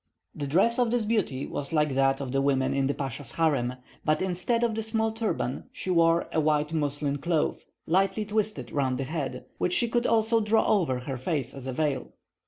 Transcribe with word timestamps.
The 0.33 0.47
dress 0.47 0.79
of 0.79 0.89
this 0.89 1.05
beauty 1.05 1.45
was 1.45 1.71
like 1.71 1.93
that 1.93 2.19
of 2.19 2.31
the 2.31 2.41
women 2.41 2.73
in 2.73 2.87
the 2.87 2.93
pasha's 2.95 3.33
harem, 3.33 3.75
but 4.03 4.19
instead 4.19 4.63
of 4.63 4.73
the 4.73 4.81
small 4.81 5.11
turban, 5.11 5.65
she 5.71 5.91
wore 5.91 6.27
a 6.31 6.41
white 6.41 6.73
muslin 6.73 7.19
cloth 7.19 7.65
lightly 7.85 8.25
twisted 8.25 8.71
round 8.71 8.97
the 8.97 9.03
head, 9.03 9.45
which 9.59 9.73
she 9.73 9.87
could 9.87 10.07
also 10.07 10.39
draw 10.41 10.65
over 10.65 11.01
her 11.01 11.19
face 11.19 11.53
as 11.53 11.67
a 11.67 11.71
veil. 11.71 12.13